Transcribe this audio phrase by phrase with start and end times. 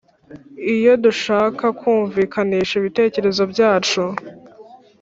[0.75, 4.03] iyo dushaka kumvikanisha ibitekerezo byacu